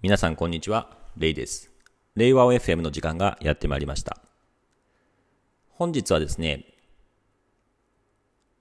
[0.00, 1.72] 皆さんこんにちは、レイです。
[2.14, 4.22] 令和 FM の時間がやってまいりました。
[5.70, 6.66] 本日はですね、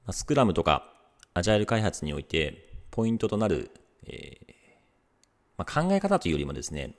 [0.09, 0.91] スクラムとか
[1.35, 3.69] アジャイル開発においてポイントとなる、
[4.07, 4.53] えー、
[5.59, 6.95] まあ、考え方というよりもですね、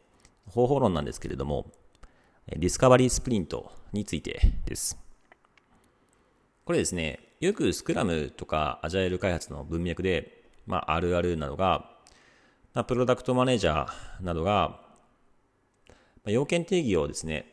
[0.47, 1.73] 方法論なんですけれども、
[2.47, 4.97] Discovery Sprint についてです。
[6.65, 11.98] これですね、よくスクラムとかアジャイル開発の文脈で、まあ、あるあるなのが、
[12.75, 14.81] まあ、プロダクトマネージャーなどが、
[15.89, 15.95] ま
[16.27, 17.53] あ、要件定義をですね、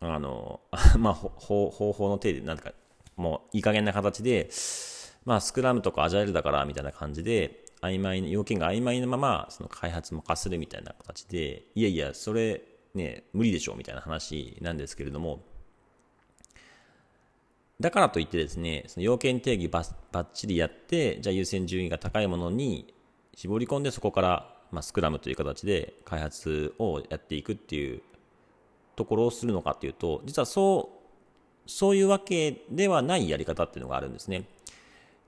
[0.00, 0.60] あの、
[0.98, 2.72] まあ、方法の定義で、なんか、
[3.16, 4.50] もういい加減な形で、
[5.24, 12.62] まあ、スクラムとかアジャイルだからみたいな感じで、曖昧要件が曖昧なまま、その開発も化するみたいな形で、いやいや、それ
[12.94, 15.44] ね、無理でしょうみたいな話なんですけれども、
[17.80, 22.94] だからといってですね、その要件定義ばっちりやって、じゃあ優先順位が高いものに
[23.34, 28.02] 絞り込んでそこからまあ、スクラムという形で開発をやっていくっていう
[28.96, 30.90] ところをするのかっていうと、実はそ
[31.66, 34.44] う、そういうわけではないやり方っていうのがあるんですね。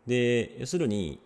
[0.06, 1.20] で、要するに、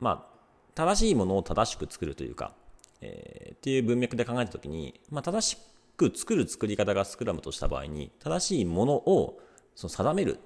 [0.00, 0.34] まあ、
[0.74, 2.52] 正しいものを正しく作るというか、
[3.00, 5.56] えー、っていう文脈で考えたときに、まあ、正し
[5.96, 9.40] く作る作り方がスクラムとした場合に、正しいものを
[9.76, 10.40] その定める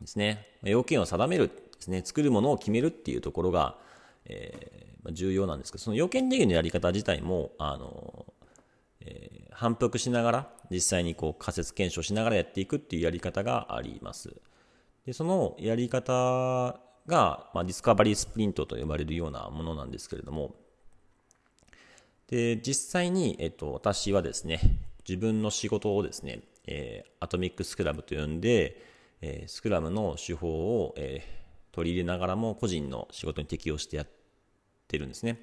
[0.00, 0.46] ですね。
[0.62, 2.02] 要件を定めるですね。
[2.04, 3.76] 作るものを決めるっていうところが、
[4.24, 8.26] えー、重要なんですけど、その要件定義のやり方自体も、あの、
[9.00, 14.34] えー、反復しながら、実際にこう仮説検証しながらやっていくっていうやり方があります。
[15.06, 20.54] で、そのやり方が、まあ、 Discovery Sprint と呼ばれるようなものなんですけれども、
[22.28, 24.60] で、実際に、えっと、私はですね、
[25.08, 28.82] 自分の仕事をですね、えー、 Atomic Scrum と呼んで、
[29.22, 34.06] えー、スクラムの手法を、えー、取り入れながらも個人の仕事に適用してやっ
[34.88, 35.38] てるんですね。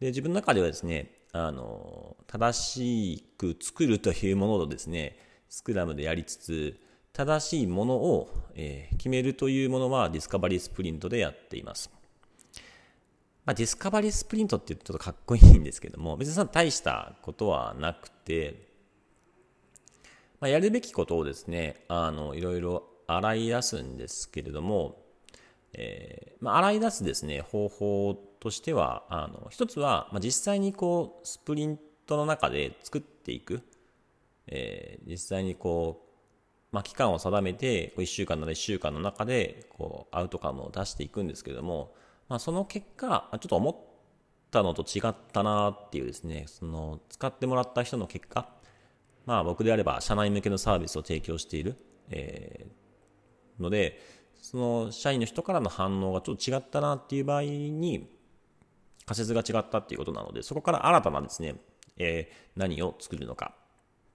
[0.00, 6.80] で、自分の中ではですね、あの、正しく作るというものをですね、スクラムでやりつつ、
[7.12, 11.90] 正しいものを、えー、決めるというものは Discovery Sprint でやっています。
[13.44, 18.66] まあ、 Discovery Sprint って言うとちょっとかっこいいんですけども、別に大したことはなくて、
[20.40, 25.05] まあ、やるべきことをですね、あの、いろいろ洗い出すんですけれども、
[25.78, 33.62] えー、まあ、洗い出すですね、方法としては、あの、一つは、まあ、実際にこう、スプリントの中で作っていく、
[34.46, 36.06] えー、実際にこう、
[36.72, 41.94] まあ、期間を定めて、1週間なら1週間の中で、こう、アウトカムを出していくんですけれども、
[42.28, 43.76] まあ、その結果、ちょっと思っ
[44.50, 48.48] たのと違ったなっていうですね、その、使ってもらった人の結果、
[49.26, 51.76] まあ、僕であれば、社内向けのサービスを提供している、
[52.08, 54.00] えー、ので、
[54.40, 58.08] その社員の人からの反応がちょっと違ったなっていう場合に、
[59.06, 61.54] 仮説が違ったっていうことなので、そこから新たなですね、
[61.96, 63.54] えー、何を作るのか、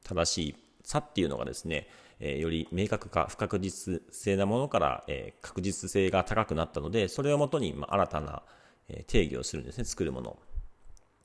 [0.03, 1.87] 正しい差っていうのがですね、
[2.19, 8.43] えー、より明確か不確実性なものから、えー、確実性が高くなったので、それをもとに、ま、新たな、
[8.89, 10.37] え定義をするんですね、作るもの。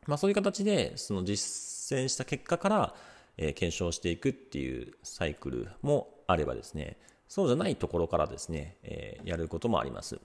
[0.06, 2.94] まあ、そういう形で、その実践した結果から、
[3.38, 6.96] え検証していくっていうサイクルもあればですね、
[7.28, 10.20] そうじゃないところからですね、えやることもあります。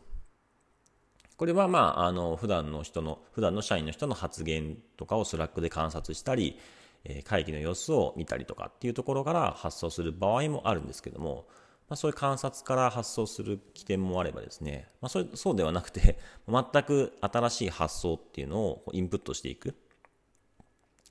[1.38, 6.60] これはまあ、あの、普段の人の、普段の社員の人の発言とかを Slack で観察したり、
[7.04, 11.48] え会議の様子を見たりとかっていうところから発想する場合もあるんですけども、
[11.90, 19.76] まあ、そういう観察から発想する起点もあればですね、まあ、それそうではなくて、 全く新しい発想っていうのをインプットしていく。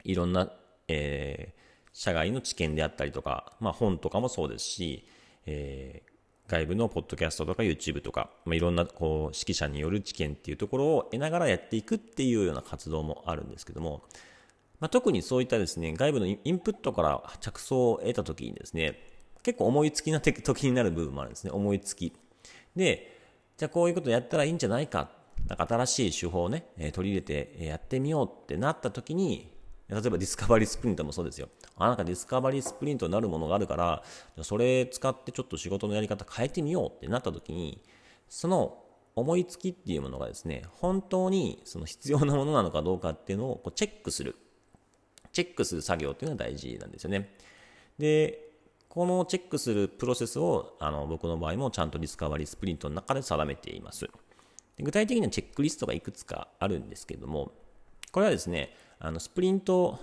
[0.04, 0.50] いろんな、
[0.88, 5.06] えー、社外の知見であったりとか、まあ、本とかもそうですし、
[5.50, 6.02] え
[6.50, 14.02] 外部のポッドキャストとか YouTube とか、まあ、いろんなこう指揮者による知見っていうところを得ながらやっていくっていうような活動もあるんですけども、
[14.80, 18.98] まあ、特にそういったですね、外部のインプットから着想を得た時にですね、
[19.44, 22.12] 結構思いつきな時になる部分もあるんですね、思いつき。
[22.74, 23.16] で、
[23.56, 25.10] じゃあこういうことやったらいいんじゃないか、
[25.46, 29.52] なんか新しい手法をね、取り入れてやってみようってなった時に、
[29.90, 31.48] 例えば Discovery Sprint もそうですよ。
[31.76, 34.04] あ、なんか Discovery Sprint になるものがあるから、
[34.42, 37.82] それ使ってちょっと仕事のやり方変えてみようってなった時に、
[38.28, 38.84] その
[39.16, 44.36] 思いつきっていうものがですね、本当にその必要なものなのかどうかっていうのをこうチェックする。
[45.32, 47.34] チェックする作業っていうのが大事なんですよね。
[47.98, 48.50] で、
[48.88, 54.08] このチェックするプロセスをあの僕の場合もちゃんと Discovery Sprint の中で定めています。
[54.78, 57.52] 具体的にはチェックリストがいくつかあるんですけれども、
[58.12, 59.98] これはですね、あのスプリント、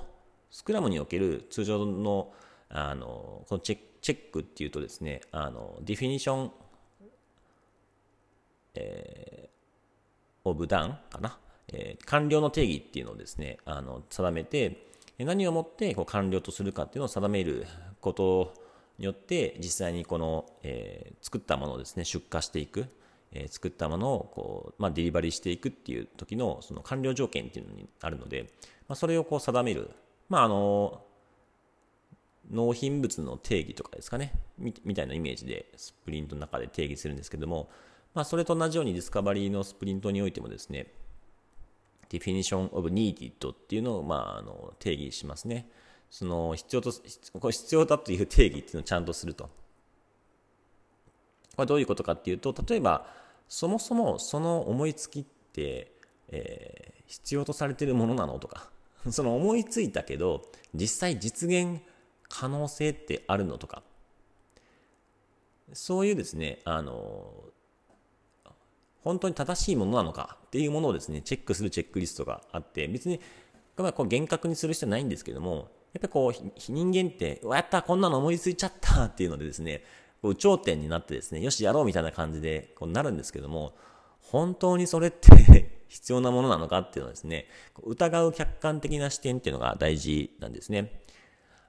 [0.49, 2.33] スクラムにおける通常の
[2.69, 6.51] あのこのチェックっていうとですね、あのディフィニション、
[8.73, 11.37] えー、オブダウンかな、
[11.69, 14.87] えー、完了の定義っていうのをですね、あの、定めて、
[15.19, 17.65] 何をもってこう完了とするかっていうのを定める
[18.01, 18.53] こと
[18.97, 22.87] によって、実際にこの、えー、作ったものをですね、出荷していく、
[23.31, 28.53] え、作ったものをこう、まあ、デリバリーしていくっていう時のその完了条件っていうのにあるので、
[28.87, 29.91] まあ、それをこう定める、
[30.29, 31.01] まあ、あの、
[32.49, 37.69] 納品物の定義とかですかねみ、たいなイメージでスプリントの中で定義するんですけども、
[38.13, 40.87] まあ、それと同じようにディスカバリーのスプリントにおいてもですね、
[42.09, 45.69] definition of needed っていうのを、まあ、あの定義しますね。
[46.09, 46.91] その必要と、
[47.51, 49.49] 必要だという定義っていうのをちゃんとすると。
[51.57, 53.07] これどういうことかっていうと、例えば、
[53.49, 55.91] そもそもその思いつきって、
[56.29, 58.69] えー、必要とされてるものなのとか、
[59.09, 60.43] その思いついたけど、
[60.75, 61.81] 実際実現
[62.29, 63.81] 可能性ってあるのとか、
[65.73, 67.33] そういうですね、あの、
[69.03, 73.19] 本当に正しいものなのかっていうものをですね、チェックするチェックリストがあって、別に、
[73.77, 76.33] まあ、こう厳格にする必要ないんですけども、やっぱりこう、
[76.71, 79.83] 人間って、わ、やった、こんなの思いついちゃったっていうのでですね、
[80.21, 83.75] こう頂点になってですね、よし、やろうみたいな感じでこうなるんですけども、
[84.21, 87.47] 本当にそれって 必要なものなのかっていうのはですね、
[87.83, 91.01] 疑う客観的な視点っていうのが大事なんですね。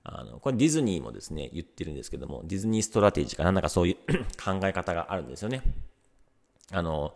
[0.03, 3.97] あの、これディズニーもですね、言ってるんですけども、ディズニーストラテジーかなんだかそういう
[4.43, 5.63] 考え方があるんですよね。
[6.73, 7.15] あの、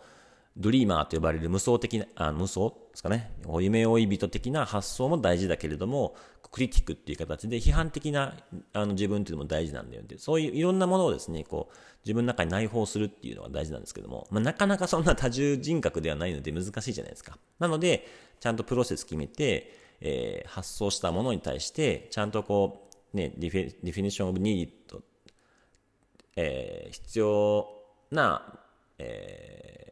[0.57, 2.71] ドリーマーと呼ばれる無双的な、あ無双？
[2.71, 3.31] ですかね。
[3.61, 6.15] 夢追い人的な発想も大事だけれども、
[6.51, 8.35] critic っていう形で批判的な
[8.75, 17.39] あの自分っていうのも大事なんだよって、そういういろんなものをですね、こう、自分の中に内包するっていうのが大事なんですけども、まあ、なかなかそんな多重人格ではないので難しいじゃないですか。
[17.59, 18.07] なので、
[18.41, 25.01] ちゃんとプロセス決めて、えー、発想したものに対して、ちゃんとこう、ね、 defi definition of need、
[26.37, 27.69] えー、必要
[28.11, 28.59] な、
[28.99, 29.92] え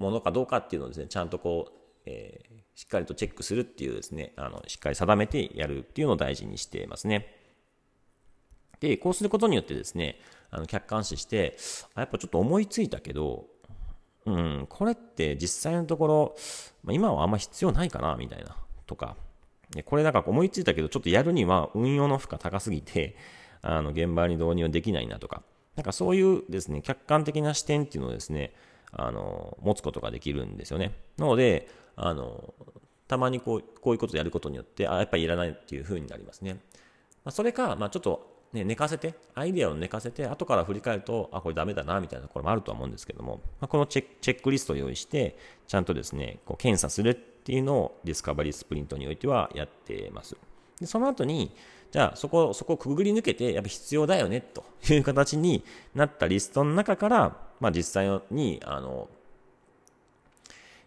[0.00, 1.72] ものかどうかっていうのをですね、ちゃんとこう、
[2.06, 7.36] えー、しっかりとチェックするっていうですね、あの、しっかり定めてやるっていうのを大事にしていますね。
[8.80, 10.18] で、こうすることによってですね、
[10.50, 11.56] あの、客観視して、
[11.94, 13.46] あ、やっぱちょっと思いついたけど、
[14.24, 16.36] うん、これって実際のところ、
[16.82, 18.56] まあ、今はあんま必要ないかな、みたいな、
[18.86, 19.16] とか、
[19.84, 23.16] これなんか思いついたけど、ちょっとやるには運用の負荷高すぎて、
[23.60, 25.42] あの、現場に導入できないなとか、
[25.76, 28.54] なんかそういうですね、客観的な視点っていうのをですね、
[28.92, 30.92] あの、持つことができるんですよね。
[31.16, 32.54] なので、あの、
[33.08, 36.54] たまにこう、こういうことをやることによって、あ、やっぱりいらないっていう風になりますね。
[37.24, 45.36] まあ、それか、まあ、ちょっと、ね、寝かせて、アイデアを寝かせて、後から振り返ると、あ、これダメだな、みたいなところもあるとは思うんですけども、まあ、このチェックリストを用意して、
[45.68, 50.36] ちゃんとですね、こう検査するっていうのを Discovery Sprint においてはやってます。
[50.80, 51.54] で、その後に、
[51.92, 55.64] じゃあそこ、そこをくぐり抜けて、やっぱ必要だよね、という形に
[55.94, 59.08] なったリストの中から、まあ実際に、あの、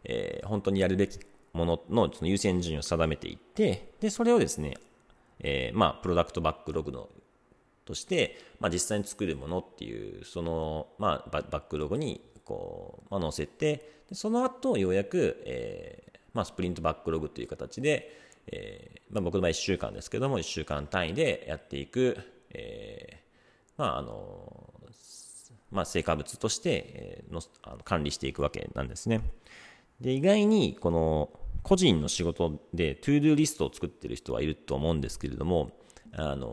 [0.04, 1.20] えー、本当にやるべき
[1.54, 4.76] もののその優先順位を定めていって、で、それをですね、
[5.40, 7.10] えー、まあ、プロダクトバックログの
[7.86, 18.18] として、まあ、実際に作るものっていう、その、まあ、バックログに、こう、まあ、載せて、でその後、ようやく、えー、まあ、スプリントバックログという形で、
[18.48, 22.18] えー、まあ、僕の場合1週間ですけども、1週間単位でやっていく、
[22.52, 24.74] えー、まあ、あの、
[25.74, 29.22] まあ、成果物として、のあの管理していくわけなんですね。
[30.00, 31.30] で、意外に、この、
[31.64, 35.72] 個人の仕事で、 ToDo リストを作ってる人はいると思うんですけれども、
[36.14, 36.46] あの、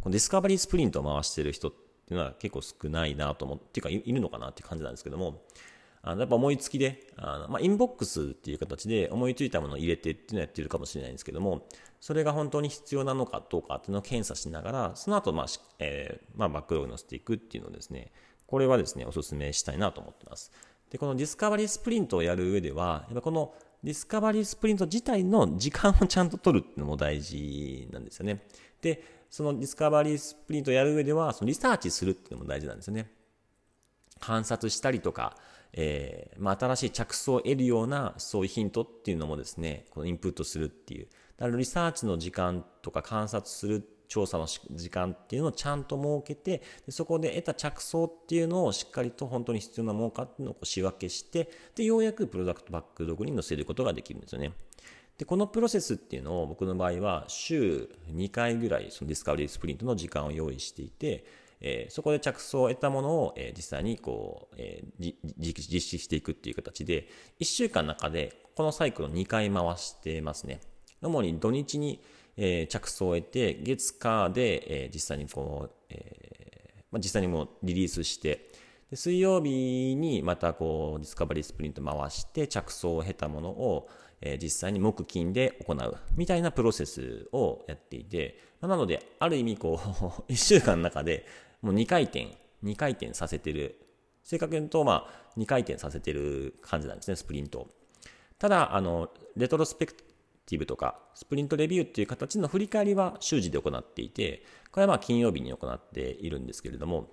[0.00, 5.42] このディスカバリースプリントを回してる人っていうのは結構少ないなと思って、っていうか、いるのかなっていう感じなんですけども、
[6.06, 11.66] あのやっぱ思いつきで、あのまあ、インボックスっていう形で思いついたものを入れてっていうのをやってるかもしれないんですけども、
[11.98, 15.46] それが本当に必要なのかどうかっていうのを検査しながら、その後、まあ、
[15.78, 18.12] えー、まあ、バックログに載せていくっていうのをですね、
[18.46, 20.52] これはですね、お勧めしたいなと思ってます。
[20.90, 28.46] で、このディスカバリースプリントをやる上では、やっぱこのディスカバリースプリント自体の時間をちゃんと取るっていうのも大事なんですよね。
[28.80, 33.10] で、そのディスカバリースプリントをやる上では、そのリサーチするっていうのも大事なんですよね。
[34.20, 35.36] 観察したりとか、
[35.72, 41.08] えー、まあ、新しい着想を得るようなそういうヒントっていうのもですね、このインプットするっていう。
[41.36, 54.52] だからリサーチの時間とか観察する調査の時間っていうのをちゃんと設けて、でそこで得た着想っていうのをしっかりと本当に必要なものかっていうのを仕分けして、で、ようやくプロダクトバックログに載せることができるんですよね。
[55.18, 61.24] で、このプロセスっていうのを僕の場合は週2回ぐらいそのディスカバリースプリントの時間を用意していて、
[61.60, 67.08] えー、そこで着想を得たものを、えー、実際にこう、えー、実施していくっていう形で、
[67.40, 70.60] 1週間の中でこのサイクルを2回回してますね。
[71.00, 72.02] 主に土日に、
[72.36, 78.50] えー、着想を得て、月火で、えー、実際にこう、えーまあ、実際にもリリースして、
[78.90, 83.88] で水曜日にまたこうディスカバリースプリント回して着想を得たものを、
[84.20, 89.86] え実際に木金で行うみたいなプロセスをやっていて、なので、ある意味こう、
[90.32, 91.26] 1週間の中で
[91.62, 93.80] もう2回転、2回転させてる。
[94.22, 97.68] 正確に言うと、まあ、2回転させてる感じなんですね、スプリント
[98.38, 99.94] ただ、あの、レトロスペク
[100.46, 107.10] ティブとか、スプリントレビューっていう形の振り返りは週次で行っていて、これはまあ金曜日に行っているんですけれども、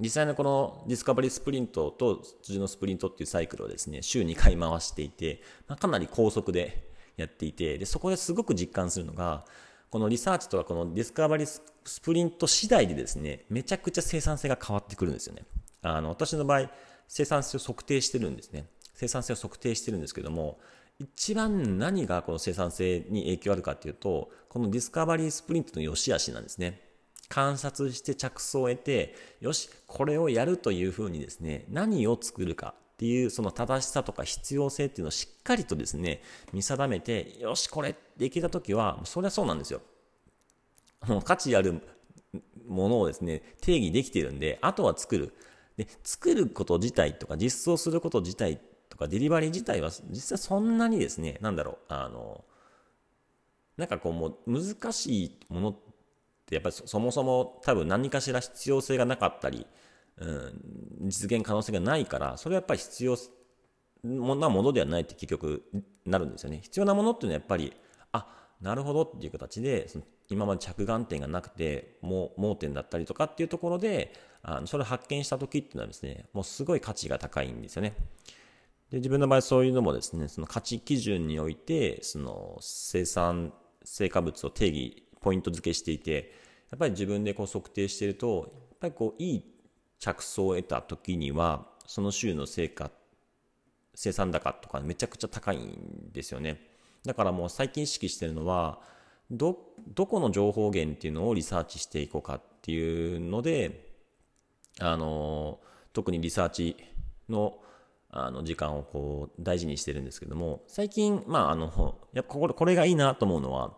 [0.00, 9.44] 実際のこのディスカバリースプリントと通常のスプリントっていうサイクルをですね、週2回回していて、まあ、かなり高速でやっていて、で、そこですごく実感するのが、
[9.90, 15.44] このリサーチとかこのディスカバリースプリント次第でですね、めちゃくちゃ生産性が変わってくるんですよね。
[15.82, 16.70] あの、私の場合、
[17.08, 18.66] 生産性を測定してるんですね。
[18.94, 20.60] 生産性を測定してるんですけども、
[20.98, 26.80] 一番何がこの生産性に影響あるかっていうと、このディスカバリースプリントの良し悪しなんですね。
[27.28, 36.20] 観察して着想を得て、よし、これをやるというふうにですね、何を作るかっていうその正しさとか必要性っていうのをしっかりとですね、
[36.52, 39.82] 見定めて、よし、これできたときは、それはそうなんですよ。
[41.06, 41.80] もう価値ある
[42.66, 45.32] ものをですね、定義できているんで、あとは作る。
[45.76, 48.60] で、作ること自体とか実装すること自体
[48.98, 52.44] とかデリバリー自体は実際そんなにですね、なんだろう、あの、
[53.76, 55.76] なんかこうもう難しいものっ
[56.46, 59.66] てやっぱりそもそも多分何かしら必要性がなかったり、
[60.16, 63.16] うん、実現可能性がないから、それはやっぱり必要
[64.02, 65.64] なものではないって結局
[66.04, 66.58] なるんですよね。
[66.62, 67.72] 必要なものっていうのはやっぱり、
[68.10, 68.26] あ、
[68.60, 74.12] なるほどっていう形で、その今まで着眼点がなくて、もう盲点だったりとかっていうところで、
[74.42, 77.94] あのそれを発見した時っていうのはですね、もうすごい価値が高いんですよね。
[78.90, 83.52] で、自分の場合そういうのもですね、その価値基準において、その生産、
[83.84, 86.32] 成果物を定義、ポイント付けしていて、
[86.70, 89.44] やっぱり自分でこう測定していると、やっぱりこういい
[89.98, 92.90] 着想を得た時には、その週の成果、
[93.94, 96.60] 生産高とかめちゃくちゃ高いんですよね。
[97.04, 98.80] だからもう最近意識してるのは、
[99.30, 99.58] ど、
[99.94, 103.86] どこの情報源っていうのをリサーチしていこうかっていうので、
[104.80, 105.60] あの、
[105.92, 106.76] 特にリサーチ
[107.28, 107.58] の
[108.10, 113.74] あの時間をこう大事にしてるんですけども、最近、まあ、あの、やっぱこれこれがいいなと思うのは、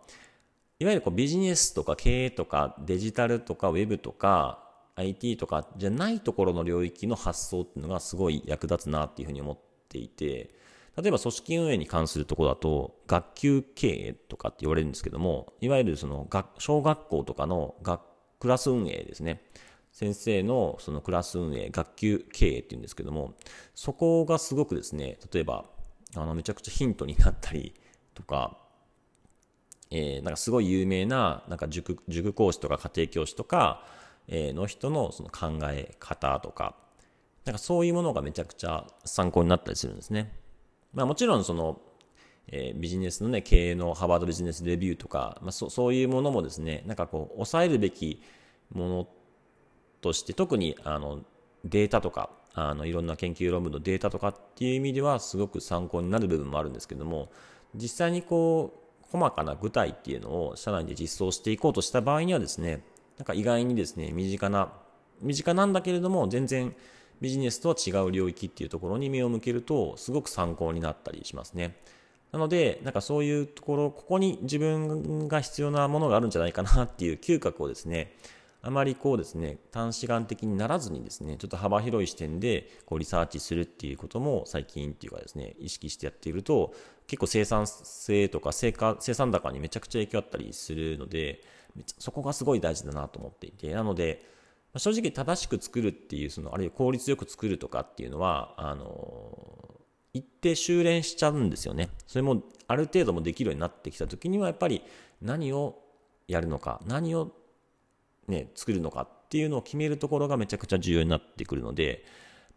[0.79, 9.59] いわゆるこうビジネスとか経営とかデジタルとかウェブとか IT とかじゃないところの領域の発想っていうのがすごい役立つなっていうふうに思っ
[9.89, 10.55] ていて、
[10.97, 17.75] 例えば組織運営に関するとこだと、学級経営とかって言われるんですけども、いわゆるその小学校とかの
[18.39, 19.41] クラス運営ですね。
[19.91, 23.33] 先生のそのクラス運営、学級経営っていうんですけども、
[23.75, 25.65] そこがすごくですね、例えば、
[26.15, 27.73] あの、めちゃくちゃヒントになったり
[28.13, 28.57] とか、
[29.91, 33.85] えー、なんかすごい有名な、なんか塾、塾講師とか家庭教師とか、
[34.27, 36.75] えー、の人のその考え方とか、
[37.43, 40.33] なんかそういうものがめちゃくちゃ参考になったりするんですね。
[40.93, 41.81] まあもちろんその、
[42.47, 48.21] えー、ビジネスのね、経営のハーバードビジネスレビューとか、まあそそういうものもですね、なんかこう、抑えるべき
[48.73, 49.07] もの
[50.01, 51.19] として、特にあの、
[51.63, 57.31] データとか、あの、いろんな研究論文のデータとかっていう意味ではすごく参考になる部分もあるんですけども、
[57.75, 58.81] 実際にこう、
[59.11, 62.83] 細かな具体っていうのを社内で実装していこうとした場合にはですね、
[63.17, 64.71] なんか意外にですね、身近な、
[65.21, 66.75] 身近なんだけれども、全然
[67.19, 71.77] ビジネスとは違う領域っていうところに目を向けると、すごく参考になったりしますね。
[72.31, 78.15] なので、なんかそういうところ、ここに自分が必要なものがあるんじゃないかなっていう嗅覚をですね、
[78.63, 86.73] あまりこうですね、短視眼的にならずにですね、ちょっと幅広い視点でこうリサーチするっていうことも最近っていうかですね、意識してやっていると、
[87.07, 91.41] 結構生産性とか成果、生産高にめちゃくちゃ影響あったりするので、
[91.97, 94.23] そこがすごい大事だなと思っていて、なので、
[94.77, 99.81] 正直正しく作るっていう、その、あるいは効率よく作るとかっていうのは、あの、
[100.13, 101.89] 一定収斂しちゃうんですよね。
[102.05, 104.83] それもある程度もできるようになってきた時には、やっぱり
[105.21, 105.81] 何を
[106.27, 107.31] やるのか、何を
[108.31, 112.03] ね、作るのかっていうのを決めるところがめちゃくちゃ重要になってくるので、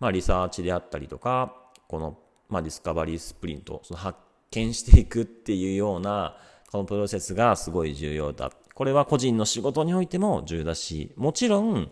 [0.01, 1.55] まあ、リサーチであったりとか、
[1.89, 4.19] この、まあ、ディスカバリースプリント、その発
[4.51, 6.37] 見していくっていうような、
[6.71, 8.51] このプロセスがすごい重要だ。
[8.75, 11.91] これは個人の仕事においても重要だし、もちろん、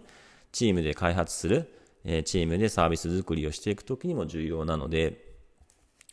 [0.51, 1.73] チームで開発する、
[2.05, 5.33] えチームでサービス作りをしていくときにも重要なので、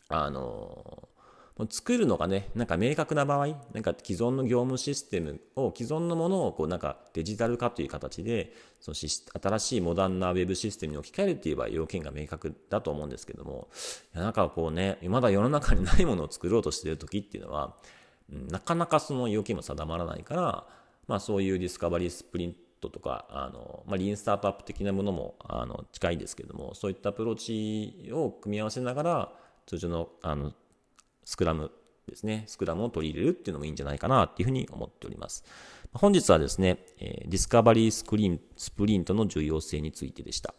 [0.08, 1.08] あの
[1.68, 13.68] 作るのがね、なんか明確な場合、なんか既存の業務システムを、既存のものをこうなんかデジタル化という形で、その新しいモダンなウェブシステムに置き換えるっていう場合、要件が明確だと思うんですけども、
[14.14, 17.76] いやなんかこうね、まだ世の中にないものを作ろうとしている時っていうのは、
[18.28, 20.66] なかなかその要件も定まらないから、
[21.08, 29.32] まあそういうディスカバリースプリントとか、あの、まあ、リーンスタートアップ的なものも、あの、近いんですけども、そういったアプローチを組み合わせながら、
[29.66, 30.52] 通常の、あの、
[31.30, 31.70] スクラム
[32.08, 35.44] ですね、スクラムを取り入れるっていうのもいいんじゃないかなっていうふうに思っております。
[35.92, 40.56] 本日はですね、ディスカバリースクリーン、スプリントの重要性についてでした。